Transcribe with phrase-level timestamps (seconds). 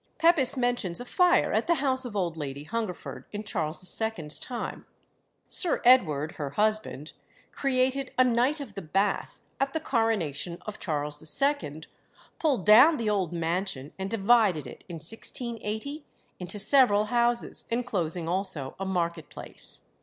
[0.17, 4.87] Pepys mentions a fire at the house of old Lady Hungerford in Charles II.'s time.
[5.47, 7.11] Sir Edward (her husband),
[7.51, 11.83] created a Knight of the Bath at the coronation of Charles II.,
[12.39, 16.03] pulled down the old mansion and divided it in 1680
[16.39, 19.83] into several houses, enclosing also a market place.